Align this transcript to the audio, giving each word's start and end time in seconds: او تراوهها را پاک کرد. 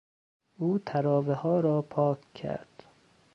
او 0.57 0.77
تراوهها 0.79 1.59
را 1.59 1.81
پاک 1.81 2.33
کرد. 2.33 2.85